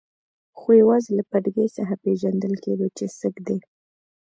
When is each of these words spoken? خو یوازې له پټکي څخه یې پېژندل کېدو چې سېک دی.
خو 0.59 0.69
یوازې 0.81 1.11
له 1.17 1.23
پټکي 1.29 1.65
څخه 1.77 1.93
یې 1.95 2.01
پېژندل 2.03 2.53
کېدو 2.63 2.87
چې 2.97 3.05
سېک 3.17 3.35
دی. 3.47 3.57